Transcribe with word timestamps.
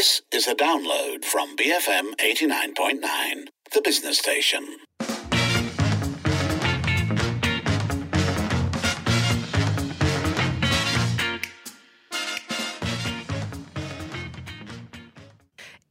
This 0.00 0.22
is 0.32 0.46
a 0.48 0.54
download 0.54 1.26
from 1.26 1.54
BFM 1.58 2.14
89.9, 2.16 3.48
the 3.74 3.82
business 3.82 4.18
station. 4.18 4.78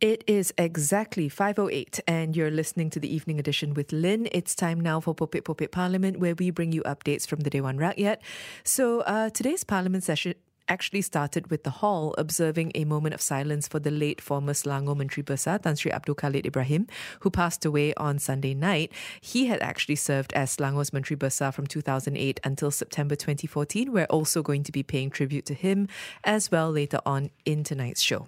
It 0.01 0.23
is 0.25 0.53
exactly 0.57 1.29
5.08 1.29 1.99
and 2.07 2.35
you're 2.35 2.49
listening 2.49 2.89
to 2.89 2.99
the 2.99 3.13
evening 3.13 3.37
edition 3.37 3.75
with 3.75 3.91
Lynn. 3.91 4.27
It's 4.31 4.55
time 4.55 4.79
now 4.79 4.99
for 4.99 5.13
Popek 5.13 5.41
Popek 5.41 5.71
Parliament 5.71 6.19
where 6.19 6.33
we 6.33 6.49
bring 6.49 6.71
you 6.71 6.81
updates 6.81 7.27
from 7.27 7.41
the 7.41 7.51
day 7.51 7.59
Dewan 7.59 7.77
Rakyat. 7.77 8.17
So 8.63 9.01
uh, 9.01 9.29
today's 9.29 9.63
Parliament 9.63 10.03
session 10.03 10.33
actually 10.69 11.01
started 11.01 11.49
with 11.49 11.63
the 11.63 11.69
hall 11.69 12.15
observing 12.17 12.71
a 12.75 12.85
moment 12.85 13.13
of 13.13 13.21
silence 13.21 13.67
for 13.67 13.79
the 13.79 13.91
late 13.91 14.21
former 14.21 14.53
Selangor 14.53 14.95
Menteri 14.95 15.23
Besar 15.23 15.59
Tan 15.59 15.75
Sri 15.75 15.91
Abdul 15.91 16.15
Khalid 16.15 16.45
Ibrahim, 16.45 16.87
who 17.21 17.29
passed 17.29 17.65
away 17.65 17.93
on 17.95 18.19
Sunday 18.19 18.53
night. 18.53 18.91
He 19.19 19.47
had 19.47 19.61
actually 19.61 19.95
served 19.95 20.31
as 20.33 20.55
Selangor's 20.55 20.93
Menteri 20.93 21.17
Besar 21.17 21.51
from 21.51 21.67
2008 21.67 22.39
until 22.43 22.71
September 22.71 23.15
2014. 23.15 23.91
We're 23.91 24.05
also 24.05 24.41
going 24.41 24.63
to 24.63 24.71
be 24.71 24.83
paying 24.83 25.09
tribute 25.09 25.45
to 25.47 25.53
him 25.53 25.87
as 26.23 26.51
well 26.51 26.71
later 26.71 26.99
on 27.05 27.31
in 27.45 27.63
tonight's 27.63 28.01
show. 28.01 28.27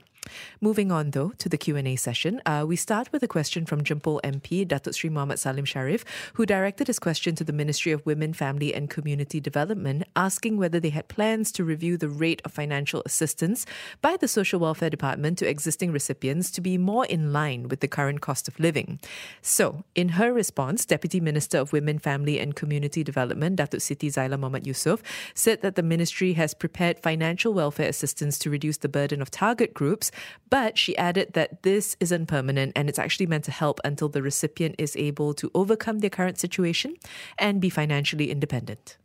Moving 0.59 0.91
on, 0.91 1.11
though, 1.11 1.31
to 1.39 1.49
the 1.49 1.57
Q&A 1.57 1.95
session, 1.95 2.41
uh, 2.45 2.63
we 2.67 2.75
start 2.75 3.11
with 3.11 3.23
a 3.23 3.27
question 3.27 3.65
from 3.65 3.83
Jempol 3.83 4.21
MP, 4.21 4.65
Datuk 4.67 4.93
Sri 4.93 5.09
Muhammad 5.09 5.39
Salim 5.39 5.65
Sharif, 5.65 6.05
who 6.35 6.45
directed 6.45 6.87
his 6.87 6.99
question 6.99 7.33
to 7.35 7.43
the 7.43 7.53
Ministry 7.53 7.91
of 7.91 8.05
Women, 8.05 8.33
Family 8.33 8.73
and 8.73 8.89
Community 8.89 9.39
Development, 9.39 10.03
asking 10.15 10.57
whether 10.57 10.79
they 10.79 10.91
had 10.91 11.07
plans 11.07 11.51
to 11.53 11.63
review 11.63 11.97
the 11.97 12.09
rate 12.09 12.41
of 12.45 12.51
financial 12.51 13.01
assistance 13.05 13.65
by 14.01 14.15
the 14.15 14.27
Social 14.27 14.59
Welfare 14.59 14.91
Department 14.91 15.39
to 15.39 15.49
existing 15.49 15.91
recipients 15.91 16.51
to 16.51 16.61
be 16.61 16.77
more 16.77 17.05
in 17.07 17.33
line 17.33 17.67
with 17.67 17.79
the 17.79 17.87
current 17.87 18.21
cost 18.21 18.47
of 18.47 18.59
living. 18.59 18.99
So, 19.41 19.83
in 19.95 20.09
her 20.09 20.31
response, 20.31 20.85
Deputy 20.85 21.19
Minister 21.19 21.57
of 21.57 21.73
Women, 21.73 21.97
Family 21.97 22.39
and 22.39 22.55
Community 22.55 23.03
Development, 23.03 23.57
Datuk 23.57 23.81
Siti 23.81 24.09
Zaila 24.09 24.37
Muhammad 24.37 24.65
Yusof, 24.65 25.01
said 25.33 25.61
that 25.61 25.75
the 25.75 25.83
ministry 25.83 26.33
has 26.33 26.53
prepared 26.53 26.99
financial 26.99 27.53
welfare 27.53 27.89
assistance 27.89 28.37
to 28.37 28.51
reduce 28.51 28.77
the 28.77 28.89
burden 28.89 29.21
of 29.21 29.31
target 29.31 29.73
groups 29.73 30.10
but 30.49 30.77
she 30.77 30.97
added 30.97 31.33
that 31.33 31.63
this 31.63 31.95
isn't 31.99 32.27
permanent 32.27 32.73
and 32.75 32.89
it's 32.89 32.99
actually 32.99 33.27
meant 33.27 33.43
to 33.45 33.51
help 33.51 33.79
until 33.83 34.09
the 34.09 34.21
recipient 34.21 34.75
is 34.77 34.95
able 34.95 35.33
to 35.33 35.51
overcome 35.53 35.99
their 35.99 36.09
current 36.09 36.39
situation 36.39 36.95
and 37.37 37.61
be 37.61 37.69
financially 37.69 38.31
independent. 38.31 38.97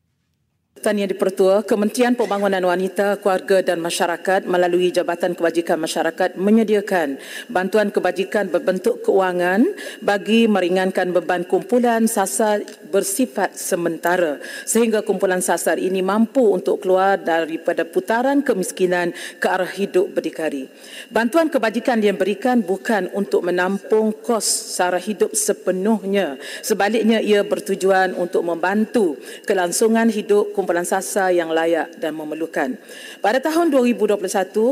Tuan 0.77 1.01
Yang 1.01 1.17
Dipertua, 1.17 1.65
Kementerian 1.65 2.13
Pembangunan 2.13 2.61
Wanita, 2.61 3.17
Keluarga 3.19 3.65
dan 3.65 3.81
Masyarakat 3.81 4.45
melalui 4.45 4.93
Jabatan 4.93 5.33
Kebajikan 5.33 5.81
Masyarakat 5.81 6.37
menyediakan 6.37 7.17
bantuan 7.49 7.89
kebajikan 7.89 8.53
berbentuk 8.53 9.01
keuangan 9.01 9.65
bagi 10.05 10.45
meringankan 10.45 11.17
beban 11.17 11.49
kumpulan 11.49 12.05
sasar 12.05 12.61
bersifat 12.93 13.57
sementara 13.57 14.37
sehingga 14.69 15.01
kumpulan 15.01 15.41
sasar 15.41 15.81
ini 15.81 16.05
mampu 16.05 16.45
untuk 16.53 16.85
keluar 16.85 17.17
daripada 17.17 17.89
putaran 17.89 18.45
kemiskinan 18.45 19.17
ke 19.41 19.47
arah 19.49 19.73
hidup 19.73 20.13
berdikari. 20.13 20.69
Bantuan 21.09 21.49
kebajikan 21.49 22.05
yang 22.05 22.21
berikan 22.21 22.61
bukan 22.61 23.09
untuk 23.17 23.49
menampung 23.49 24.13
kos 24.13 24.45
sara 24.77 25.01
hidup 25.01 25.33
sepenuhnya. 25.33 26.37
Sebaliknya 26.61 27.25
ia 27.25 27.41
bertujuan 27.43 28.13
untuk 28.13 28.45
membantu 28.45 29.17
kelangsungan 29.49 30.13
hidup 30.13 30.53
kumpulan 30.53 30.66
kumpulan 30.67 30.83
sasa 30.83 31.31
yang 31.31 31.55
layak 31.55 31.95
dan 32.03 32.19
memerlukan. 32.19 32.75
Pada 33.23 33.39
tahun 33.39 33.71
2021, 33.71 34.19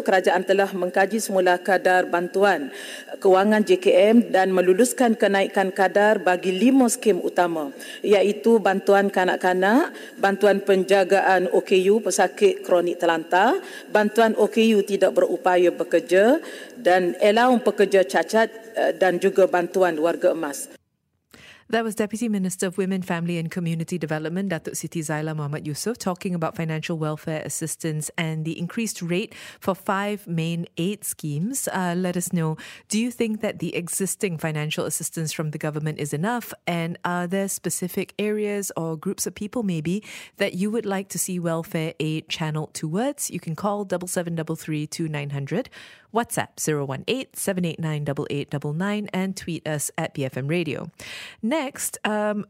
kerajaan 0.02 0.42
telah 0.42 0.66
mengkaji 0.74 1.22
semula 1.22 1.54
kadar 1.54 2.10
bantuan 2.10 2.74
kewangan 3.22 3.62
JKM 3.62 4.34
dan 4.34 4.50
meluluskan 4.50 5.14
kenaikan 5.14 5.70
kadar 5.70 6.18
bagi 6.18 6.50
lima 6.50 6.90
skim 6.90 7.22
utama 7.22 7.70
iaitu 8.02 8.58
bantuan 8.58 9.06
kanak-kanak, 9.06 9.94
bantuan 10.18 10.58
penjagaan 10.66 11.46
OKU 11.54 12.02
pesakit 12.02 12.66
kronik 12.66 12.98
terlantar, 12.98 13.62
bantuan 13.94 14.34
OKU 14.34 14.82
tidak 14.82 15.14
berupaya 15.14 15.70
bekerja 15.70 16.42
dan 16.74 17.14
allowance 17.22 17.62
pekerja 17.62 18.02
cacat 18.02 18.50
eh, 18.74 18.90
dan 18.98 19.22
juga 19.22 19.46
bantuan 19.46 19.94
warga 20.02 20.34
emas. 20.34 20.74
That 21.74 21.82
was 21.82 21.96
Deputy 21.96 22.28
Minister 22.28 22.68
of 22.68 22.78
Women, 22.78 23.02
Family 23.02 23.36
and 23.36 23.50
Community 23.50 23.98
Development, 23.98 24.48
Datuk 24.48 24.74
Siti 24.76 25.00
Zaila 25.00 25.34
Muhammad 25.34 25.64
Yusof, 25.64 25.98
talking 25.98 26.32
about 26.32 26.54
financial 26.54 26.96
welfare 26.96 27.42
assistance 27.44 28.12
and 28.16 28.44
the 28.44 28.56
increased 28.56 29.02
rate 29.02 29.34
for 29.58 29.74
five 29.74 30.24
main 30.28 30.66
aid 30.78 31.02
schemes. 31.02 31.66
Uh, 31.66 31.96
let 31.96 32.16
us 32.16 32.32
know 32.32 32.56
do 32.86 32.96
you 32.96 33.10
think 33.10 33.40
that 33.40 33.58
the 33.58 33.74
existing 33.74 34.38
financial 34.38 34.84
assistance 34.84 35.32
from 35.32 35.50
the 35.50 35.58
government 35.58 35.98
is 35.98 36.12
enough? 36.12 36.54
And 36.64 36.96
are 37.04 37.26
there 37.26 37.48
specific 37.48 38.14
areas 38.20 38.70
or 38.76 38.96
groups 38.96 39.26
of 39.26 39.34
people, 39.34 39.64
maybe, 39.64 40.04
that 40.36 40.54
you 40.54 40.70
would 40.70 40.86
like 40.86 41.08
to 41.08 41.18
see 41.18 41.40
welfare 41.40 41.94
aid 41.98 42.28
channeled 42.28 42.72
towards? 42.74 43.32
You 43.32 43.40
can 43.40 43.56
call 43.56 43.84
7733 43.84 44.86
2900 44.86 45.70
WhatsApp 46.14 46.58
018 46.58 47.26
789 47.34 48.02
8899 48.02 49.08
and 49.12 49.36
tweet 49.36 49.66
us 49.66 49.90
at 49.98 50.14
BFM 50.14 50.48
Radio. 50.48 50.90
Next, 51.42 51.98
um, 52.04 52.46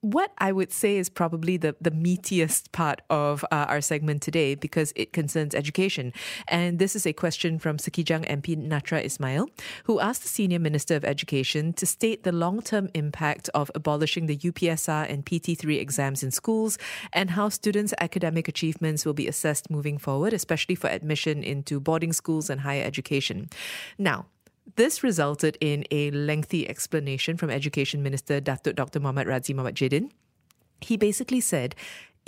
what 0.00 0.32
I 0.38 0.52
would 0.52 0.72
say 0.72 0.96
is 0.96 1.08
probably 1.08 1.56
the, 1.56 1.74
the 1.80 1.90
meatiest 1.90 2.70
part 2.70 3.02
of 3.10 3.44
uh, 3.50 3.66
our 3.68 3.80
segment 3.80 4.22
today 4.22 4.54
because 4.54 4.92
it 4.94 5.12
concerns 5.12 5.54
education. 5.54 6.12
And 6.46 6.78
this 6.78 6.94
is 6.94 7.06
a 7.06 7.12
question 7.12 7.58
from 7.58 7.78
Sekijang 7.78 8.28
MP 8.28 8.56
Natrah 8.56 9.04
Ismail, 9.04 9.48
who 9.84 9.98
asked 9.98 10.22
the 10.22 10.28
Senior 10.28 10.60
Minister 10.60 10.94
of 10.94 11.04
Education 11.04 11.72
to 11.74 11.86
state 11.86 12.22
the 12.22 12.32
long 12.32 12.62
term 12.62 12.88
impact 12.94 13.50
of 13.54 13.70
abolishing 13.74 14.26
the 14.26 14.36
UPSR 14.36 15.10
and 15.10 15.26
PT3 15.26 15.80
exams 15.80 16.22
in 16.22 16.30
schools 16.30 16.78
and 17.12 17.30
how 17.30 17.48
students' 17.48 17.94
academic 18.00 18.46
achievements 18.46 19.04
will 19.04 19.14
be 19.14 19.26
assessed 19.26 19.70
moving 19.70 19.98
forward, 19.98 20.32
especially 20.32 20.76
for 20.76 20.88
admission 20.88 21.42
into 21.42 21.80
boarding 21.80 22.12
schools 22.12 22.48
and 22.48 22.60
higher 22.60 22.84
education. 22.84 23.50
Now, 23.98 24.26
this 24.76 25.02
resulted 25.02 25.56
in 25.60 25.84
a 25.90 26.10
lengthy 26.10 26.68
explanation 26.68 27.36
from 27.36 27.50
Education 27.50 28.02
Minister 28.02 28.40
Dr. 28.40 28.72
Muhammad 29.00 29.26
Radzi 29.26 29.54
Muhammad 29.54 29.74
Jidin. 29.74 30.10
He 30.80 30.96
basically 30.96 31.40
said 31.40 31.74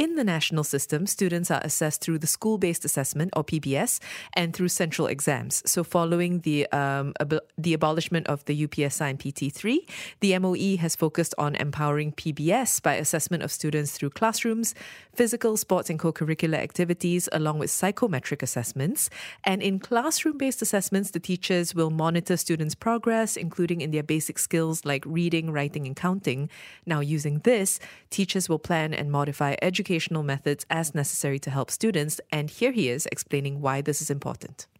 in 0.00 0.14
the 0.14 0.24
national 0.24 0.64
system, 0.64 1.06
students 1.06 1.50
are 1.50 1.60
assessed 1.62 2.00
through 2.00 2.18
the 2.18 2.26
school 2.26 2.56
based 2.56 2.86
assessment 2.86 3.30
or 3.36 3.44
PBS 3.44 4.00
and 4.32 4.54
through 4.54 4.68
central 4.68 5.06
exams. 5.06 5.62
So, 5.66 5.84
following 5.84 6.40
the, 6.40 6.66
um, 6.72 7.12
ab- 7.20 7.44
the 7.58 7.74
abolishment 7.74 8.26
of 8.26 8.42
the 8.46 8.66
UPSR 8.66 9.10
and 9.10 9.18
PT3, 9.18 9.80
the 10.20 10.38
MOE 10.38 10.78
has 10.78 10.96
focused 10.96 11.34
on 11.36 11.54
empowering 11.54 12.12
PBS 12.12 12.82
by 12.82 12.94
assessment 12.94 13.42
of 13.42 13.52
students 13.52 13.92
through 13.92 14.08
classrooms, 14.08 14.74
physical, 15.12 15.58
sports, 15.58 15.90
and 15.90 15.98
co 15.98 16.14
curricular 16.14 16.56
activities, 16.56 17.28
along 17.32 17.58
with 17.58 17.70
psychometric 17.70 18.42
assessments. 18.42 19.10
And 19.44 19.60
in 19.62 19.78
classroom 19.80 20.38
based 20.38 20.62
assessments, 20.62 21.10
the 21.10 21.20
teachers 21.20 21.74
will 21.74 21.90
monitor 21.90 22.38
students' 22.38 22.74
progress, 22.74 23.36
including 23.36 23.82
in 23.82 23.90
their 23.90 24.02
basic 24.02 24.38
skills 24.38 24.86
like 24.86 25.04
reading, 25.04 25.50
writing, 25.50 25.86
and 25.86 25.94
counting. 25.94 26.48
Now, 26.86 27.00
using 27.00 27.40
this, 27.40 27.78
teachers 28.08 28.48
will 28.48 28.58
plan 28.58 28.94
and 28.94 29.12
modify 29.12 29.56
education 29.60 29.89
educational 29.90 30.22
methods 30.22 30.62
as 30.70 30.94
necessary 30.94 31.42
to 31.42 31.50
help 31.50 31.66
students, 31.66 32.22
and 32.30 32.46
here 32.46 32.70
he 32.70 32.86
is 32.86 33.10
explaining 33.10 33.58
why 33.58 33.82
this 33.82 33.98
is 33.98 34.06
important. 34.06 34.70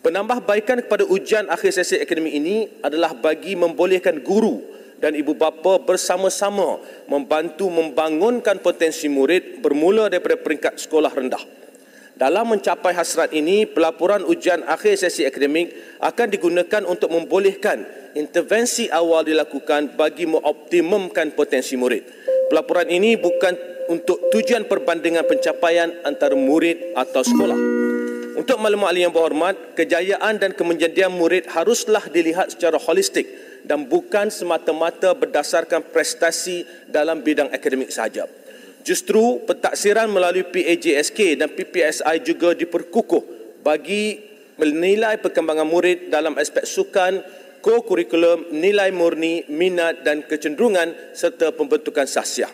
Penambahbaikan 0.00 0.88
kepada 0.88 1.04
ujian 1.04 1.52
akhir 1.52 1.76
sesi 1.76 2.00
akademik 2.00 2.32
ini 2.32 2.80
adalah 2.80 3.12
bagi 3.12 3.52
membolehkan 3.52 4.24
guru 4.24 4.64
dan 5.04 5.12
ibu 5.12 5.36
bapa 5.36 5.84
bersama-sama 5.84 6.80
membantu 7.06 7.68
membangunkan 7.68 8.58
potensi 8.64 9.06
murid 9.06 9.60
bermula 9.60 10.08
daripada 10.08 10.40
peringkat 10.40 10.80
sekolah 10.80 11.12
rendah. 11.12 11.44
Dalam 12.16 12.56
mencapai 12.56 12.96
hasrat 12.96 13.36
ini, 13.36 13.68
pelaporan 13.68 14.24
ujian 14.24 14.64
akhir 14.64 14.96
sesi 14.96 15.28
akademik 15.28 15.76
akan 16.00 16.26
digunakan 16.32 16.82
untuk 16.88 17.12
membolehkan 17.12 17.84
intervensi 18.16 18.88
awal 18.88 19.28
dilakukan 19.28 19.94
bagi 19.94 20.24
mengoptimumkan 20.24 21.36
potensi 21.36 21.76
murid. 21.76 22.31
Pelaporan 22.52 22.84
ini 22.92 23.16
bukan 23.16 23.56
untuk 23.88 24.28
tujuan 24.28 24.68
perbandingan 24.68 25.24
pencapaian 25.24 25.88
antara 26.04 26.36
murid 26.36 26.92
atau 26.92 27.24
sekolah. 27.24 27.56
Untuk 28.36 28.60
maklumat 28.60 28.92
ahli 28.92 29.08
yang 29.08 29.14
berhormat, 29.16 29.72
kejayaan 29.72 30.36
dan 30.36 30.52
kemenjadian 30.52 31.16
murid 31.16 31.48
haruslah 31.48 32.04
dilihat 32.12 32.52
secara 32.52 32.76
holistik 32.76 33.24
dan 33.64 33.88
bukan 33.88 34.28
semata-mata 34.28 35.16
berdasarkan 35.16 35.80
prestasi 35.96 36.68
dalam 36.92 37.24
bidang 37.24 37.48
akademik 37.48 37.88
sahaja. 37.88 38.28
Justru 38.84 39.40
pentaksiran 39.48 40.12
melalui 40.12 40.44
PAJSK 40.44 41.40
dan 41.40 41.48
PPSI 41.56 42.20
juga 42.20 42.52
diperkukuh 42.52 43.24
bagi 43.64 44.20
menilai 44.60 45.16
perkembangan 45.24 45.64
murid 45.64 46.12
dalam 46.12 46.36
aspek 46.36 46.68
sukan, 46.68 47.24
ko-kurikulum, 47.62 48.50
nilai 48.52 48.90
murni, 48.90 49.46
minat 49.48 50.02
dan 50.02 50.26
kecenderungan 50.26 51.14
serta 51.14 51.54
pembentukan 51.54 52.04
sahsiah. 52.04 52.50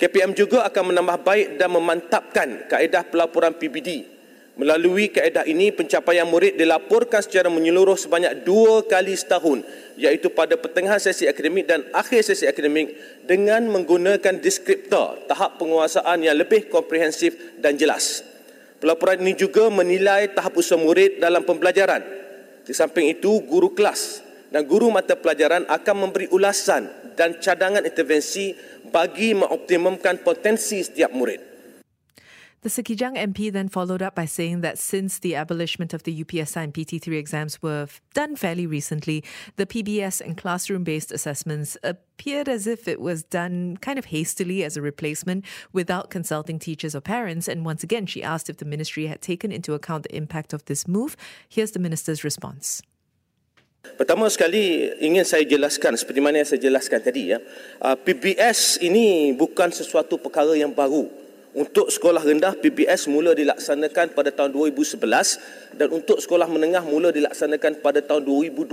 KPM 0.00 0.32
juga 0.32 0.64
akan 0.66 0.94
menambah 0.94 1.22
baik 1.22 1.46
dan 1.60 1.70
memantapkan 1.70 2.70
kaedah 2.70 3.04
pelaporan 3.06 3.54
PBD 3.54 4.18
Melalui 4.58 5.06
kaedah 5.14 5.46
ini, 5.46 5.70
pencapaian 5.70 6.26
murid 6.26 6.58
dilaporkan 6.58 7.22
secara 7.22 7.46
menyeluruh 7.46 7.94
sebanyak 7.94 8.42
dua 8.42 8.82
kali 8.90 9.14
setahun 9.14 9.62
iaitu 9.94 10.34
pada 10.34 10.58
pertengahan 10.58 10.98
sesi 10.98 11.30
akademik 11.30 11.70
dan 11.70 11.86
akhir 11.94 12.26
sesi 12.26 12.42
akademik 12.42 12.90
dengan 13.22 13.70
menggunakan 13.70 14.42
deskriptor 14.42 15.30
tahap 15.30 15.62
penguasaan 15.62 16.26
yang 16.26 16.34
lebih 16.34 16.66
komprehensif 16.66 17.38
dan 17.62 17.78
jelas. 17.78 18.26
Pelaporan 18.82 19.22
ini 19.22 19.38
juga 19.38 19.70
menilai 19.70 20.34
tahap 20.34 20.58
usaha 20.58 20.74
murid 20.74 21.22
dalam 21.22 21.46
pembelajaran. 21.46 22.02
Di 22.66 22.74
samping 22.74 23.14
itu, 23.14 23.38
guru 23.46 23.70
kelas 23.78 24.26
dan 24.48 24.64
guru 24.64 24.88
mata 24.92 25.16
pelajaran 25.16 25.68
akan 25.68 25.96
memberi 26.08 26.28
ulasan 26.32 26.88
dan 27.16 27.36
cadangan 27.42 27.84
intervensi 27.84 28.54
bagi 28.88 29.36
mengoptimumkan 29.36 30.24
potensi 30.24 30.80
setiap 30.80 31.12
murid. 31.12 31.48
The 32.62 32.68
Sekijang 32.68 33.14
MP 33.14 33.52
then 33.52 33.68
followed 33.68 34.02
up 34.02 34.16
by 34.16 34.24
saying 34.24 34.62
that 34.62 34.78
since 34.78 35.20
the 35.20 35.34
abolishment 35.34 35.94
of 35.94 36.02
the 36.02 36.24
UPSR 36.24 36.64
and 36.64 36.74
PT3 36.74 37.16
exams 37.16 37.62
were 37.62 37.86
done 38.14 38.34
fairly 38.34 38.66
recently, 38.66 39.22
the 39.54 39.64
PBS 39.64 40.20
and 40.20 40.36
classroom 40.36 40.82
based 40.82 41.12
assessments 41.12 41.78
appeared 41.84 42.48
as 42.48 42.66
if 42.66 42.88
it 42.88 43.00
was 43.00 43.22
done 43.22 43.76
kind 43.76 43.96
of 43.96 44.06
hastily 44.06 44.64
as 44.64 44.76
a 44.76 44.82
replacement 44.82 45.44
without 45.72 46.10
consulting 46.10 46.58
teachers 46.58 46.96
or 46.96 47.00
parents. 47.00 47.46
And 47.46 47.64
once 47.64 47.84
again, 47.84 48.06
she 48.06 48.24
asked 48.24 48.50
if 48.50 48.56
the 48.56 48.64
ministry 48.64 49.06
had 49.06 49.22
taken 49.22 49.52
into 49.52 49.74
account 49.74 50.02
the 50.02 50.16
impact 50.16 50.52
of 50.52 50.64
this 50.64 50.88
move. 50.88 51.16
Here's 51.48 51.70
the 51.70 51.78
minister's 51.78 52.24
response. 52.24 52.82
Pertama 53.96 54.28
sekali 54.28 54.92
ingin 55.00 55.24
saya 55.24 55.46
jelaskan 55.46 55.96
seperti 55.96 56.20
mana 56.20 56.42
yang 56.42 56.48
saya 56.48 56.60
jelaskan 56.60 57.00
tadi 57.00 57.32
ya. 57.32 57.38
Uh, 57.80 57.96
PBS 57.96 58.82
ini 58.84 59.32
bukan 59.32 59.72
sesuatu 59.72 60.18
perkara 60.20 60.52
yang 60.58 60.74
baru. 60.74 61.08
Untuk 61.56 61.88
sekolah 61.88 62.22
rendah 62.22 62.54
PBS 62.60 63.08
mula 63.08 63.32
dilaksanakan 63.32 64.12
pada 64.12 64.30
tahun 64.30 64.52
2011 64.52 65.00
dan 65.80 65.88
untuk 65.90 66.20
sekolah 66.20 66.46
menengah 66.46 66.84
mula 66.84 67.08
dilaksanakan 67.08 67.80
pada 67.80 68.04
tahun 68.04 68.22
2012. 68.54 68.68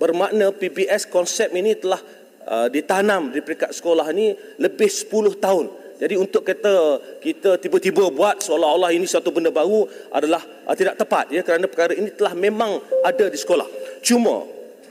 Bermakna 0.00 0.50
PBS 0.54 1.06
konsep 1.06 1.52
ini 1.52 1.76
telah 1.76 2.00
uh, 2.48 2.66
ditanam 2.72 3.28
di 3.28 3.44
peringkat 3.44 3.76
sekolah 3.76 4.08
ini 4.14 4.34
lebih 4.56 4.88
10 4.88 5.38
tahun. 5.38 5.66
Jadi 5.98 6.14
untuk 6.14 6.46
kita 6.46 7.02
kita 7.18 7.58
tiba-tiba 7.58 8.06
buat 8.14 8.38
seolah-olah 8.38 8.94
ini 8.94 9.02
satu 9.02 9.34
benda 9.34 9.50
baru 9.50 9.82
adalah 10.14 10.38
uh, 10.62 10.74
tidak 10.78 10.94
tepat 10.94 11.34
ya 11.34 11.42
kerana 11.42 11.66
perkara 11.66 11.90
ini 11.90 12.14
telah 12.14 12.38
memang 12.38 12.78
ada 13.02 13.26
di 13.26 13.34
sekolah. 13.34 13.66
Cuma 13.98 14.46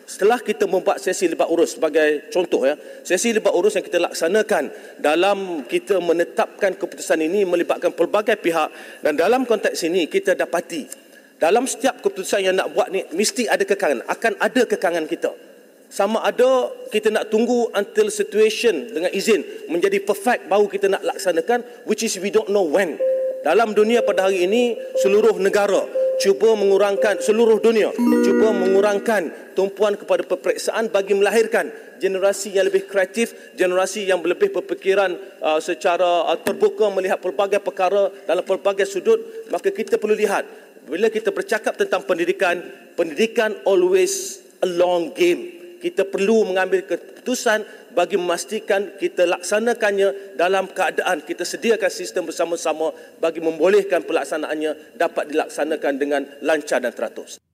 setelah 0.08 0.40
kita 0.40 0.68
membuat 0.68 1.04
sesi 1.04 1.28
libat 1.28 1.52
urus 1.52 1.76
sebagai 1.76 2.32
contoh 2.32 2.64
ya 2.64 2.80
sesi 3.04 3.36
libat 3.36 3.52
urus 3.52 3.76
yang 3.76 3.84
kita 3.84 4.00
laksanakan 4.00 4.72
dalam 5.04 5.68
kita 5.68 6.00
menetapkan 6.00 6.80
keputusan 6.80 7.20
ini 7.24 7.44
melibatkan 7.44 7.92
pelbagai 7.92 8.40
pihak 8.40 8.72
dan 9.04 9.20
dalam 9.20 9.44
konteks 9.44 9.84
ini 9.84 10.08
kita 10.08 10.32
dapati 10.32 10.88
dalam 11.36 11.68
setiap 11.68 12.00
keputusan 12.00 12.40
yang 12.40 12.56
nak 12.56 12.72
buat 12.72 12.88
ni 12.88 13.04
mesti 13.12 13.52
ada 13.52 13.68
kekangan 13.68 14.08
akan 14.08 14.34
ada 14.40 14.62
kekangan 14.64 15.04
kita 15.12 15.47
sama 15.88 16.20
ada 16.24 16.68
kita 16.92 17.08
nak 17.08 17.32
tunggu 17.32 17.72
until 17.72 18.12
situation 18.12 18.92
dengan 18.92 19.12
izin 19.12 19.72
menjadi 19.72 20.04
perfect 20.04 20.52
baru 20.52 20.68
kita 20.68 20.92
nak 20.92 21.04
laksanakan 21.04 21.64
which 21.88 22.04
is 22.04 22.20
we 22.20 22.28
don't 22.28 22.52
know 22.52 22.64
when. 22.64 23.00
Dalam 23.48 23.72
dunia 23.72 24.04
pada 24.04 24.28
hari 24.28 24.44
ini 24.44 24.76
seluruh 25.00 25.40
negara 25.40 25.88
cuba 26.20 26.58
mengurangkan 26.58 27.22
seluruh 27.24 27.62
dunia 27.62 27.94
cuba 28.26 28.50
mengurangkan 28.50 29.54
tumpuan 29.54 29.94
kepada 29.96 30.26
peperiksaan 30.26 30.90
bagi 30.90 31.14
melahirkan 31.14 31.70
generasi 32.02 32.58
yang 32.58 32.68
lebih 32.68 32.90
kreatif 32.90 33.56
generasi 33.56 34.04
yang 34.10 34.20
lebih 34.20 34.52
berfikiran 34.52 35.16
uh, 35.40 35.62
secara 35.64 36.28
uh, 36.28 36.38
terbuka 36.42 36.92
melihat 36.92 37.22
pelbagai 37.22 37.64
perkara 37.64 38.12
dalam 38.28 38.44
pelbagai 38.46 38.86
sudut. 38.86 39.18
Maka 39.50 39.72
kita 39.72 39.96
perlu 39.96 40.18
lihat 40.18 40.44
bila 40.84 41.08
kita 41.08 41.32
bercakap 41.32 41.80
tentang 41.80 42.04
pendidikan 42.04 42.60
pendidikan 43.00 43.56
always 43.64 44.44
a 44.60 44.68
long 44.68 45.16
game 45.16 45.57
kita 45.80 46.06
perlu 46.06 46.50
mengambil 46.50 46.84
keputusan 46.84 47.64
bagi 47.96 48.20
memastikan 48.20 48.94
kita 49.00 49.26
laksanakannya 49.26 50.38
dalam 50.38 50.70
keadaan 50.70 51.26
kita 51.26 51.42
sediakan 51.42 51.90
sistem 51.90 52.30
bersama-sama 52.30 52.94
bagi 53.18 53.42
membolehkan 53.42 54.06
pelaksanaannya 54.06 55.00
dapat 55.00 55.34
dilaksanakan 55.34 55.94
dengan 55.98 56.22
lancar 56.46 56.78
dan 56.84 56.94
teratur. 56.94 57.47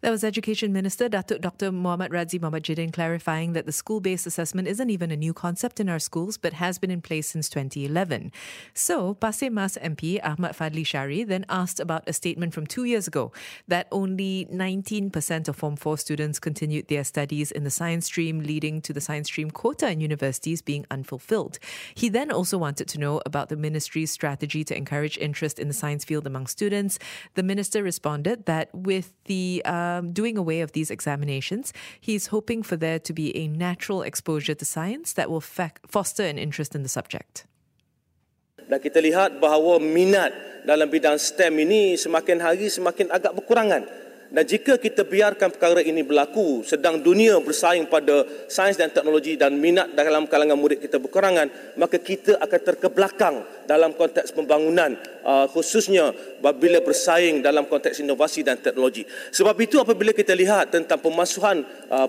That 0.00 0.12
was 0.12 0.22
Education 0.22 0.72
Minister 0.72 1.08
Datuk 1.08 1.40
Dr. 1.40 1.72
Muhammad 1.72 2.12
Radzi 2.12 2.38
Jidin 2.38 2.92
clarifying 2.92 3.52
that 3.54 3.66
the 3.66 3.72
school 3.72 3.98
based 3.98 4.28
assessment 4.28 4.68
isn't 4.68 4.90
even 4.90 5.10
a 5.10 5.16
new 5.16 5.34
concept 5.34 5.80
in 5.80 5.88
our 5.88 5.98
schools 5.98 6.38
but 6.38 6.52
has 6.52 6.78
been 6.78 6.92
in 6.92 7.00
place 7.00 7.26
since 7.26 7.48
2011. 7.48 8.30
So, 8.74 9.14
Pasir 9.14 9.50
Mas 9.50 9.76
MP 9.76 10.20
Ahmad 10.22 10.56
Fadli 10.56 10.86
Shari 10.86 11.24
then 11.24 11.44
asked 11.48 11.80
about 11.80 12.08
a 12.08 12.12
statement 12.12 12.54
from 12.54 12.64
two 12.64 12.84
years 12.84 13.08
ago 13.08 13.32
that 13.66 13.88
only 13.90 14.46
19% 14.52 15.48
of 15.48 15.56
Form 15.56 15.74
4 15.74 15.98
students 15.98 16.38
continued 16.38 16.86
their 16.86 17.02
studies 17.02 17.50
in 17.50 17.64
the 17.64 17.70
science 17.70 18.06
stream, 18.06 18.38
leading 18.38 18.80
to 18.82 18.92
the 18.92 19.00
science 19.00 19.26
stream 19.26 19.50
quota 19.50 19.90
in 19.90 20.00
universities 20.00 20.62
being 20.62 20.86
unfulfilled. 20.92 21.58
He 21.92 22.08
then 22.08 22.30
also 22.30 22.56
wanted 22.56 22.86
to 22.86 23.00
know 23.00 23.20
about 23.26 23.48
the 23.48 23.56
ministry's 23.56 24.12
strategy 24.12 24.62
to 24.62 24.76
encourage 24.76 25.18
interest 25.18 25.58
in 25.58 25.66
the 25.66 25.74
science 25.74 26.04
field 26.04 26.24
among 26.24 26.46
students. 26.46 27.00
The 27.34 27.42
minister 27.42 27.82
responded 27.82 28.46
that 28.46 28.72
with 28.72 29.12
the 29.24 29.60
uh, 29.64 29.87
um, 29.88 30.12
doing 30.12 30.36
away 30.36 30.60
of 30.60 30.72
these 30.72 30.90
examinations, 30.90 31.72
he's 32.00 32.28
hoping 32.28 32.62
for 32.62 32.76
there 32.76 32.98
to 32.98 33.12
be 33.12 33.32
a 33.36 33.48
natural 33.48 34.02
exposure 34.02 34.54
to 34.54 34.64
science 34.64 35.12
that 35.14 35.30
will 35.30 35.40
fa- 35.40 35.80
foster 35.86 36.24
an 36.24 36.36
interest 36.36 36.74
in 36.74 36.82
the 36.82 36.92
subject. 36.92 37.48
Dan 38.68 38.84
kita 38.84 39.00
lihat 39.00 39.40
bahawa 39.40 39.80
minat 39.80 40.28
dalam 40.68 40.92
bidang 40.92 41.16
STEM 41.16 41.56
ini 41.64 41.96
semakin 41.96 42.36
hari 42.36 42.68
semakin 42.68 43.08
agak 43.08 43.32
berkurangan. 43.32 44.07
Dan 44.28 44.44
jika 44.44 44.76
kita 44.76 45.08
biarkan 45.08 45.48
perkara 45.48 45.80
ini 45.80 46.04
berlaku, 46.04 46.60
sedang 46.60 47.00
dunia 47.00 47.40
bersaing 47.40 47.88
pada 47.88 48.28
sains 48.44 48.76
dan 48.76 48.92
teknologi 48.92 49.40
dan 49.40 49.56
minat 49.56 49.96
dalam 49.96 50.28
kalangan 50.28 50.52
murid 50.52 50.84
kita 50.84 51.00
berkurangan, 51.00 51.48
maka 51.80 51.96
kita 51.96 52.36
akan 52.36 52.60
terkebelakang 52.60 53.36
dalam 53.64 53.96
konteks 53.96 54.32
pembangunan 54.32 54.96
uh, 55.28 55.44
khususnya 55.52 56.16
bila 56.40 56.80
bersaing 56.80 57.44
dalam 57.44 57.68
konteks 57.68 58.00
inovasi 58.00 58.40
dan 58.40 58.56
teknologi. 58.56 59.04
Sebab 59.08 59.52
itu 59.60 59.76
apabila 59.76 60.16
kita 60.16 60.32
lihat 60.32 60.72
tentang 60.72 60.96
pemasuhan 61.00 61.60
uh, 61.92 62.08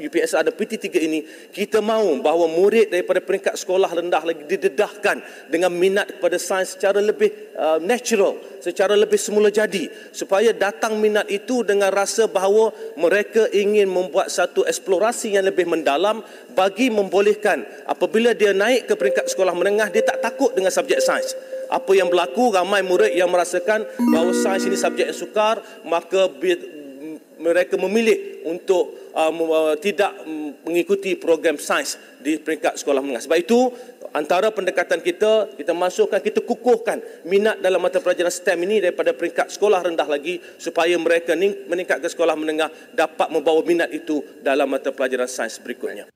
UPS 0.00 0.32
ada 0.40 0.48
PT3 0.48 0.88
ini, 1.04 1.20
kita 1.52 1.84
mahu 1.84 2.24
bahawa 2.24 2.48
murid 2.48 2.88
daripada 2.88 3.20
peringkat 3.20 3.60
sekolah 3.60 3.92
rendah 3.92 4.24
lagi 4.24 4.48
didedahkan 4.48 5.48
dengan 5.52 5.68
minat 5.72 6.16
kepada 6.16 6.40
sains 6.40 6.72
secara 6.72 7.04
lebih 7.04 7.52
uh, 7.52 7.76
natural, 7.84 8.40
secara 8.64 8.96
lebih 8.96 9.20
semula 9.20 9.52
jadi 9.52 9.92
supaya 10.08 10.56
datang 10.56 10.96
minat 10.96 11.28
itu 11.28 11.53
dengan 11.62 11.94
rasa 11.94 12.26
bahawa 12.26 12.74
mereka 12.98 13.46
ingin 13.54 13.86
membuat 13.86 14.32
satu 14.32 14.66
eksplorasi 14.66 15.38
yang 15.38 15.46
lebih 15.46 15.68
mendalam 15.68 16.24
bagi 16.56 16.90
membolehkan 16.90 17.62
apabila 17.86 18.34
dia 18.34 18.50
naik 18.50 18.90
ke 18.90 18.94
peringkat 18.98 19.30
sekolah 19.30 19.54
menengah 19.54 19.92
dia 19.92 20.02
tak 20.02 20.18
takut 20.24 20.50
dengan 20.56 20.74
subjek 20.74 20.98
sains 20.98 21.36
apa 21.70 21.92
yang 21.94 22.10
berlaku 22.10 22.50
ramai 22.50 22.82
murid 22.82 23.14
yang 23.14 23.30
merasakan 23.30 23.86
bahawa 24.10 24.32
sains 24.34 24.66
ini 24.66 24.74
subjek 24.74 25.12
yang 25.12 25.18
sukar 25.18 25.62
maka 25.86 26.26
mereka 27.44 27.76
memilih 27.76 28.46
untuk 28.48 29.12
uh, 29.12 29.74
tidak 29.76 30.24
mengikuti 30.64 31.18
program 31.18 31.60
sains 31.60 32.00
di 32.24 32.40
peringkat 32.40 32.80
sekolah 32.80 33.04
menengah. 33.04 33.24
Sebab 33.28 33.38
itu 33.38 33.68
antara 34.14 34.48
pendekatan 34.54 35.02
kita 35.02 35.58
kita 35.58 35.74
masukkan 35.74 36.22
kita 36.22 36.40
kukuhkan 36.40 37.02
minat 37.26 37.58
dalam 37.58 37.82
mata 37.82 37.98
pelajaran 37.98 38.30
STEM 38.30 38.62
ini 38.64 38.78
daripada 38.78 39.10
peringkat 39.10 39.50
sekolah 39.50 39.82
rendah 39.82 40.06
lagi 40.06 40.38
supaya 40.56 40.94
mereka 40.96 41.34
meningkat 41.36 41.98
ke 41.98 42.08
sekolah 42.08 42.38
menengah 42.38 42.70
dapat 42.94 43.28
membawa 43.28 43.60
minat 43.66 43.90
itu 43.90 44.22
dalam 44.40 44.70
mata 44.70 44.94
pelajaran 44.94 45.26
sains 45.26 45.58
berikutnya. 45.58 46.06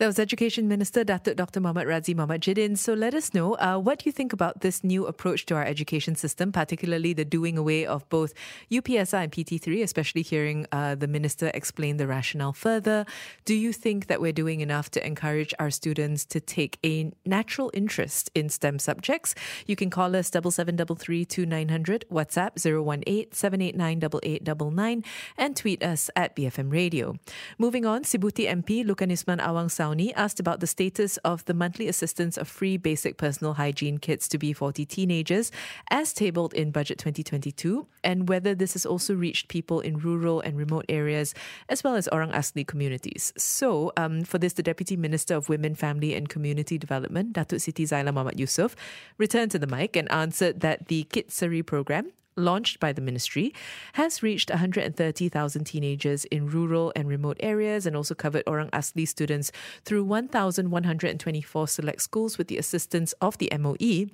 That 0.00 0.06
was 0.06 0.18
Education 0.18 0.66
Minister 0.66 1.04
Datuk 1.04 1.36
Dr. 1.36 1.60
Muhammad 1.60 1.86
Radzi 1.86 2.14
Muhammad 2.14 2.40
Jidin. 2.40 2.78
So 2.78 2.94
let 2.94 3.12
us 3.12 3.34
know 3.34 3.52
uh, 3.56 3.76
what 3.76 4.06
you 4.06 4.12
think 4.12 4.32
about 4.32 4.62
this 4.62 4.82
new 4.82 5.04
approach 5.06 5.44
to 5.44 5.54
our 5.56 5.62
education 5.62 6.14
system, 6.14 6.52
particularly 6.52 7.12
the 7.12 7.26
doing 7.26 7.58
away 7.58 7.84
of 7.84 8.08
both 8.08 8.32
UPSR 8.70 9.24
and 9.24 9.30
PT3, 9.30 9.82
especially 9.82 10.22
hearing 10.22 10.64
uh, 10.72 10.94
the 10.94 11.06
minister 11.06 11.50
explain 11.52 11.98
the 11.98 12.06
rationale 12.06 12.54
further. 12.54 13.04
Do 13.44 13.54
you 13.54 13.74
think 13.74 14.06
that 14.06 14.22
we're 14.22 14.32
doing 14.32 14.62
enough 14.62 14.90
to 14.92 15.06
encourage 15.06 15.52
our 15.58 15.68
students 15.68 16.24
to 16.32 16.40
take 16.40 16.78
a 16.82 17.12
natural 17.26 17.70
interest 17.74 18.30
in 18.34 18.48
STEM 18.48 18.78
subjects? 18.78 19.34
You 19.66 19.76
can 19.76 19.90
call 19.90 20.16
us 20.16 20.30
double 20.30 20.50
seven 20.50 20.76
double 20.76 20.96
three 20.96 21.26
two 21.26 21.44
nine 21.44 21.68
hundred, 21.68 22.06
WhatsApp 22.10 22.56
018 22.56 23.32
789 23.34 25.04
and 25.36 25.56
tweet 25.56 25.82
us 25.82 26.08
at 26.16 26.34
BFM 26.34 26.72
Radio. 26.72 27.16
Moving 27.58 27.84
on, 27.84 28.04
Sibuti 28.04 28.48
MP 28.48 28.82
Lukanisman 28.82 29.40
Awang 29.40 29.70
Sound 29.70 29.89
Downey 29.90 30.14
asked 30.14 30.38
about 30.38 30.60
the 30.60 30.68
status 30.68 31.16
of 31.24 31.44
the 31.46 31.52
monthly 31.52 31.88
assistance 31.88 32.38
of 32.38 32.46
free 32.46 32.76
basic 32.76 33.16
personal 33.16 33.54
hygiene 33.54 33.98
kits 33.98 34.28
to 34.28 34.38
B40 34.38 34.86
teenagers 34.86 35.50
as 35.90 36.12
tabled 36.12 36.54
in 36.54 36.70
Budget 36.70 36.96
2022 36.98 37.88
and 38.04 38.28
whether 38.28 38.54
this 38.54 38.74
has 38.74 38.86
also 38.86 39.14
reached 39.14 39.48
people 39.48 39.80
in 39.80 39.98
rural 39.98 40.38
and 40.42 40.56
remote 40.56 40.84
areas 40.88 41.34
as 41.68 41.82
well 41.82 41.96
as 41.96 42.06
Orang 42.12 42.30
Asli 42.30 42.64
communities. 42.64 43.32
So, 43.36 43.90
um, 43.96 44.22
for 44.22 44.38
this, 44.38 44.52
the 44.52 44.62
Deputy 44.62 44.96
Minister 44.96 45.34
of 45.34 45.48
Women, 45.48 45.74
Family 45.74 46.14
and 46.14 46.28
Community 46.28 46.78
Development, 46.78 47.32
Datuk 47.32 47.58
Siti 47.58 47.82
Zaila 47.82 48.14
Muhammad 48.14 48.36
Yusof, 48.36 48.76
returned 49.18 49.50
to 49.50 49.58
the 49.58 49.66
mic 49.66 49.96
and 49.96 50.08
answered 50.12 50.60
that 50.60 50.86
the 50.86 51.02
Kit 51.10 51.32
Seri 51.32 51.64
program 51.64 52.12
launched 52.40 52.80
by 52.80 52.92
the 52.92 53.00
ministry, 53.00 53.54
has 53.94 54.22
reached 54.22 54.50
130,000 54.50 55.64
teenagers 55.64 56.24
in 56.26 56.48
rural 56.48 56.92
and 56.96 57.08
remote 57.08 57.36
areas 57.40 57.86
and 57.86 57.96
also 57.96 58.14
covered 58.14 58.42
Orang 58.46 58.70
Asli 58.70 59.06
students 59.06 59.52
through 59.84 60.04
1,124 60.04 61.68
select 61.68 62.02
schools 62.02 62.38
with 62.38 62.48
the 62.48 62.58
assistance 62.58 63.12
of 63.20 63.38
the 63.38 63.52
MOE 63.58 64.10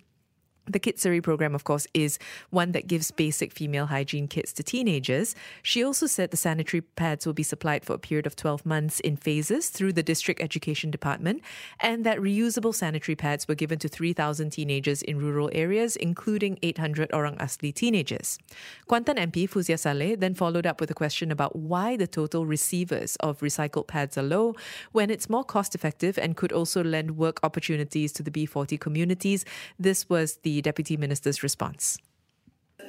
the 0.67 0.79
Kit 0.79 0.99
Seri 0.99 1.21
program, 1.21 1.55
of 1.55 1.65
course, 1.65 1.87
is 1.95 2.19
one 2.51 2.73
that 2.73 2.87
gives 2.87 3.11
basic 3.11 3.53
female 3.53 3.87
hygiene 3.87 4.29
kits 4.29 4.53
to 4.55 4.63
teenagers. 4.63 5.35
She 5.63 5.83
also 5.83 6.07
said 6.07 6.31
the 6.31 6.37
sanitary 6.37 6.81
pads 6.81 7.27
will 7.27 7.33
be 7.33 7.43
supplied 7.43 7.85
for 7.85 7.95
a 7.95 7.99
period 7.99 8.27
of 8.27 8.37
12 8.37 8.67
months 8.67 9.01
in 9.01 9.17
phases 9.17 9.69
through 9.69 9.93
the 9.93 10.03
District 10.03 10.41
Education 10.41 10.91
Department, 10.91 11.43
and 11.81 12.05
that 12.05 12.19
reusable 12.19 12.75
sanitary 12.75 13.17
pads 13.17 13.47
were 13.47 13.55
given 13.55 13.79
to 13.79 13.89
3,000 13.89 14.51
teenagers 14.51 15.03
in 15.03 15.19
rural 15.19 15.51
areas, 15.53 15.97
including 15.97 16.59
800 16.63 17.13
Orang 17.13 17.37
Asli 17.37 17.73
teenagers. 17.75 18.39
Kuantan 18.89 19.17
MP 19.17 19.49
Fuziah 19.49 19.77
Salleh 19.77 20.19
then 20.19 20.35
followed 20.35 20.67
up 20.67 20.81
with 20.81 20.91
a 20.91 20.95
question 20.95 21.31
about 21.31 21.55
why 21.57 21.97
the 21.97 22.07
total 22.07 22.47
receivers 22.47 23.17
of 23.17 23.41
recycled 23.41 23.87
pads 23.87 24.19
are 24.19 24.23
low 24.23 24.55
when 24.93 25.11
it's 25.11 25.31
more 25.31 25.45
cost 25.45 25.75
effective 25.75 26.19
and 26.19 26.37
could 26.37 26.53
also 26.53 26.83
lend 26.83 27.17
work 27.17 27.39
opportunities 27.43 28.13
to 28.13 28.23
the 28.23 28.31
B40 28.31 28.79
communities. 28.81 29.45
This 29.79 30.09
was 30.09 30.37
the 30.43 30.56
Deputy 30.63 30.97
Minister's 30.97 31.43
response. 31.43 31.99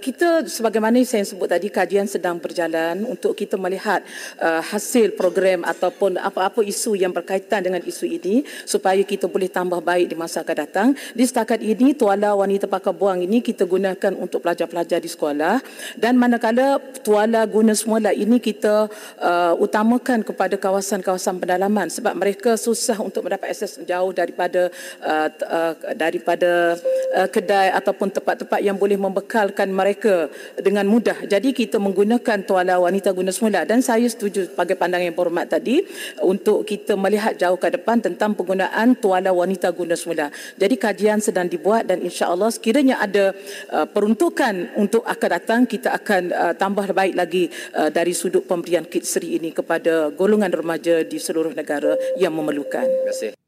Kita 0.08 0.48
sebagaimana 0.48 1.04
saya 1.04 1.28
sebut 1.28 1.52
tadi 1.52 1.68
kajian 1.68 2.08
sedang 2.08 2.40
berjalan 2.40 3.04
untuk 3.04 3.36
kita 3.36 3.60
melihat 3.60 4.00
uh, 4.40 4.64
hasil 4.64 5.12
program 5.20 5.68
ataupun 5.68 6.16
apa-apa 6.16 6.64
isu 6.64 6.96
yang 6.96 7.12
berkaitan 7.12 7.60
dengan 7.60 7.84
isu 7.84 8.08
ini 8.08 8.48
supaya 8.64 9.04
kita 9.04 9.28
boleh 9.28 9.52
tambah 9.52 9.84
baik 9.84 10.08
di 10.08 10.16
masa 10.16 10.48
akan 10.48 10.58
datang. 10.64 10.88
Di 11.12 11.28
setakat 11.28 11.60
ini 11.60 11.92
tuala 11.92 12.32
wanita 12.40 12.72
pakai 12.72 12.96
buang 12.96 13.20
ini 13.20 13.44
kita 13.44 13.68
gunakan 13.68 14.16
untuk 14.16 14.48
pelajar-pelajar 14.48 15.04
di 15.04 15.12
sekolah 15.12 15.60
dan 16.00 16.16
manakala 16.16 16.80
tuala 17.04 17.44
guna 17.44 17.76
semula 17.76 18.16
ini 18.16 18.40
kita 18.40 18.88
uh, 19.20 19.54
utamakan 19.60 20.24
kepada 20.24 20.56
kawasan-kawasan 20.56 21.36
pendalaman 21.36 21.92
sebab 21.92 22.16
mereka 22.16 22.56
susah 22.56 22.96
untuk 23.04 23.28
mendapat 23.28 23.52
akses 23.52 23.76
jauh 23.84 24.16
daripada 24.16 24.72
uh, 25.04 25.28
uh, 25.28 25.74
daripada 26.00 26.80
uh, 27.12 27.28
kedai 27.28 27.76
ataupun 27.76 28.08
tempat-tempat 28.08 28.64
yang 28.64 28.80
boleh 28.80 28.96
membekalkan 28.96 29.68
mereka 29.68 29.97
mereka 29.98 30.30
dengan 30.62 30.86
mudah. 30.86 31.26
Jadi 31.26 31.58
kita 31.58 31.82
menggunakan 31.82 32.46
tuala 32.46 32.78
wanita 32.78 33.10
guna 33.18 33.34
semula 33.34 33.66
dan 33.66 33.82
saya 33.82 34.06
setuju 34.06 34.46
sebagai 34.46 34.78
pandangan 34.78 35.10
yang 35.10 35.18
berhormat 35.18 35.50
tadi 35.50 35.82
untuk 36.22 36.62
kita 36.70 36.94
melihat 36.94 37.34
jauh 37.34 37.58
ke 37.58 37.74
depan 37.74 37.98
tentang 37.98 38.38
penggunaan 38.38 38.94
tuala 39.02 39.34
wanita 39.34 39.74
guna 39.74 39.98
semula. 39.98 40.30
Jadi 40.54 40.78
kajian 40.78 41.18
sedang 41.18 41.50
dibuat 41.50 41.90
dan 41.90 42.06
insya-Allah 42.06 42.54
sekiranya 42.54 43.02
ada 43.02 43.34
uh, 43.74 43.90
peruntukan 43.90 44.78
untuk 44.78 45.02
akan 45.02 45.30
datang 45.34 45.62
kita 45.66 45.98
akan 45.98 46.30
uh, 46.30 46.54
tambah 46.54 46.86
baik 46.94 47.18
lagi 47.18 47.50
uh, 47.74 47.90
dari 47.90 48.14
sudut 48.14 48.46
pemberian 48.46 48.86
kit 48.86 49.02
seri 49.02 49.42
ini 49.42 49.50
kepada 49.50 50.14
golongan 50.14 50.54
remaja 50.54 51.02
di 51.02 51.18
seluruh 51.18 51.58
negara 51.58 51.98
yang 52.22 52.38
memerlukan. 52.38 52.86
Terima 52.86 53.10
kasih. 53.10 53.47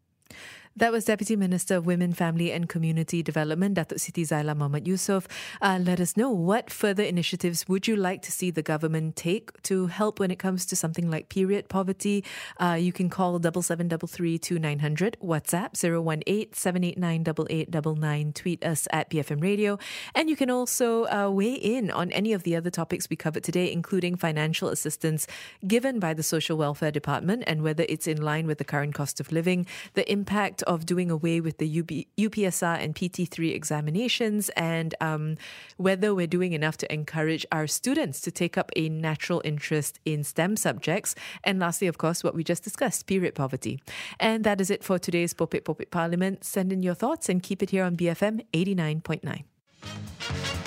That 0.75 0.91
was 0.91 1.05
Deputy 1.05 1.35
Minister 1.35 1.75
of 1.75 1.85
Women, 1.85 2.13
Family 2.13 2.51
and 2.51 2.69
Community 2.69 3.21
Development, 3.21 3.75
Datuk 3.75 3.97
Siti 3.97 4.25
Zaila 4.25 4.55
Muhammad 4.55 4.85
Yusof. 4.85 5.25
Uh, 5.61 5.79
let 5.81 5.99
us 5.99 6.15
know 6.15 6.29
what 6.29 6.69
further 6.69 7.03
initiatives 7.03 7.67
would 7.67 7.87
you 7.87 7.95
like 7.95 8.21
to 8.21 8.31
see 8.31 8.49
the 8.49 8.61
government 8.61 9.15
take 9.15 9.61
to 9.63 9.87
help 9.87 10.19
when 10.19 10.31
it 10.31 10.37
comes 10.39 10.65
to 10.67 10.75
something 10.75 11.09
like 11.09 11.27
period 11.27 11.67
poverty. 11.67 12.23
Uh, 12.61 12.77
you 12.79 12.93
can 12.93 13.09
call 13.09 13.39
double 13.39 13.61
seven 13.61 13.87
double 13.87 14.07
three 14.07 14.37
two 14.37 14.57
nine 14.57 14.79
hundred, 14.79 15.17
WhatsApp 15.21 15.75
zero 15.75 15.99
one 16.01 16.21
eight 16.27 16.55
seven 16.55 16.83
eight 16.83 16.97
nine 16.97 17.23
double 17.23 17.47
eight 17.49 17.69
double 17.69 17.95
nine. 17.95 18.31
Tweet 18.31 18.63
us 18.63 18.87
at 18.93 19.09
BFM 19.09 19.41
Radio, 19.41 19.79
and 20.15 20.29
you 20.29 20.37
can 20.37 20.49
also 20.49 21.07
uh, 21.07 21.29
weigh 21.29 21.55
in 21.55 21.91
on 21.91 22.11
any 22.11 22.31
of 22.31 22.43
the 22.43 22.55
other 22.55 22.69
topics 22.69 23.09
we 23.09 23.15
covered 23.15 23.43
today, 23.43 23.69
including 23.71 24.15
financial 24.15 24.69
assistance 24.69 25.27
given 25.67 25.99
by 25.99 26.13
the 26.13 26.23
Social 26.23 26.57
Welfare 26.57 26.91
Department 26.91 27.43
and 27.47 27.63
whether 27.63 27.85
it's 27.89 28.07
in 28.07 28.21
line 28.21 28.47
with 28.47 28.59
the 28.59 28.63
current 28.63 28.93
cost 28.93 29.19
of 29.19 29.31
living, 29.31 29.65
the 29.95 30.09
impact 30.09 30.58
of 30.63 30.85
doing 30.85 31.11
away 31.11 31.41
with 31.41 31.57
the 31.57 31.79
UB, 31.79 32.05
UPSR 32.17 32.81
and 32.81 32.95
PT3 32.95 33.53
examinations 33.53 34.49
and 34.49 34.95
um, 35.01 35.37
whether 35.77 36.13
we're 36.13 36.27
doing 36.27 36.53
enough 36.53 36.77
to 36.77 36.93
encourage 36.93 37.45
our 37.51 37.67
students 37.67 38.21
to 38.21 38.31
take 38.31 38.57
up 38.57 38.71
a 38.75 38.89
natural 38.89 39.41
interest 39.45 39.99
in 40.05 40.23
STEM 40.23 40.57
subjects. 40.57 41.15
And 41.43 41.59
lastly, 41.59 41.87
of 41.87 41.97
course, 41.97 42.23
what 42.23 42.35
we 42.35 42.43
just 42.43 42.63
discussed, 42.63 43.05
period 43.05 43.35
poverty. 43.35 43.81
And 44.19 44.43
that 44.43 44.61
is 44.61 44.69
it 44.69 44.83
for 44.83 44.99
today's 44.99 45.33
Popek 45.33 45.61
Popek 45.61 45.91
Parliament. 45.91 46.43
Send 46.43 46.73
in 46.73 46.83
your 46.83 46.95
thoughts 46.95 47.29
and 47.29 47.41
keep 47.41 47.63
it 47.63 47.69
here 47.69 47.83
on 47.83 47.95
BFM 47.95 48.45
89.9. 48.53 50.58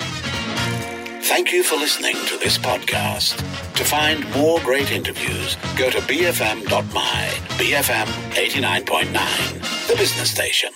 Thank 1.25 1.53
you 1.53 1.63
for 1.63 1.75
listening 1.77 2.15
to 2.27 2.37
this 2.37 2.57
podcast. 2.57 3.37
To 3.75 3.83
find 3.85 4.29
more 4.35 4.59
great 4.59 4.91
interviews, 4.91 5.55
go 5.77 5.89
to 5.89 5.99
bfm.my, 5.99 7.29
BFM 7.57 8.07
89.9, 8.33 9.87
the 9.87 9.95
business 9.95 10.29
station. 10.29 10.71